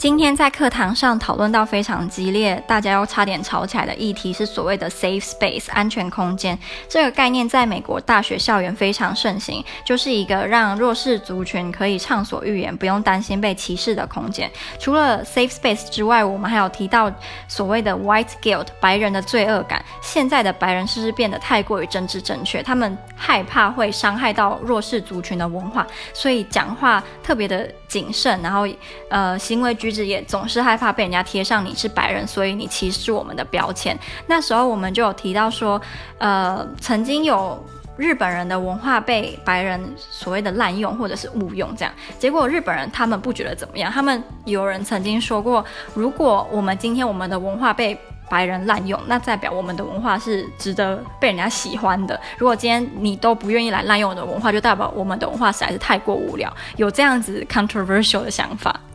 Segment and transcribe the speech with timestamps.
[0.00, 6.58] 今天在课堂上讨论到非常激烈，大家又差点吵起来的议题是所谓的 safe space 安全空间。
[6.88, 14.50] 这个概念在美国大学校园非常盛行，就是一个让弱势族群可以畅所欲言，不用担心被歧视的空间。
[14.78, 17.12] 除了 safe space 之外，我们还有提到
[17.46, 19.84] 所谓的 white guilt 白人的罪恶感。
[20.00, 22.62] 现在的白人是不是变得太过于政治正确？
[22.62, 28.66] 他们害怕会伤害到弱势族群的文化，所以讲话特别的谨慎，然后
[29.10, 29.89] 呃行为举。
[29.90, 33.98] 其实也总是害怕被人家贴上你是白人，所以你歧视我们的标签。
[34.28, 35.80] 那时候我们就有提到说，
[36.18, 37.60] 呃，曾经有
[37.96, 41.92] 日本人的文化被白人所谓的滥用或者是误用，这样。
[42.20, 47.98] 结果日本人他们不觉得怎么样，他们有人曾经说过，如果我们今天我们的文化被
[48.30, 52.18] 白人滥用，那代表我们的文化是值得被人家喜欢的。
[52.38, 56.50] 如果今天你都不愿意来滥用我的文化，就代表我们的文化实在是太过无聊。
[56.76, 58.80] 有这样子 controversial 的想法。